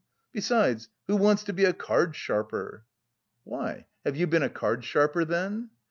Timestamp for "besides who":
0.33-1.15